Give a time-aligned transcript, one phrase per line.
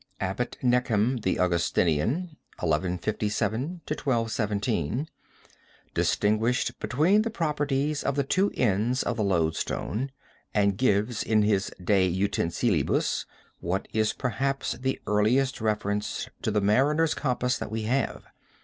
[0.19, 5.07] "Abbot Neckam, the Augustinian (1157 1217),
[5.93, 10.09] distinguished between the properties of the two ends of the lodestone,
[10.55, 13.27] and gives in his De Utensilibus,
[13.59, 18.23] what is perhaps the earliest reference to the mariner's compass that we have.